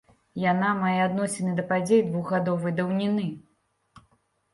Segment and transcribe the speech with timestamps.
[0.51, 3.27] Яна мае адносіны да падзей двухгадовай даўніны.